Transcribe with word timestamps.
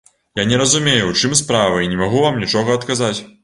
Я 0.33 0.45
не 0.51 0.57
разумею, 0.61 1.11
у 1.11 1.13
чым 1.19 1.37
справа, 1.43 1.79
і 1.85 1.93
не 1.95 2.03
магу 2.03 2.27
вам 2.27 2.43
нічога 2.45 2.69
адказаць. 2.81 3.17